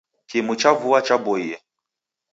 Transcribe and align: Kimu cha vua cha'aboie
Kimu 0.29 0.55
cha 0.55 0.71
vua 0.73 0.99
cha'aboie 1.05 1.57